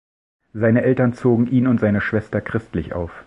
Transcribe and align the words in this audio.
Seine 0.53 0.81
Eltern 0.81 1.13
zogen 1.13 1.45
ihn 1.45 1.67
und 1.67 1.79
seine 1.79 2.01
Schwester 2.01 2.41
christlich 2.41 2.93
auf. 2.93 3.11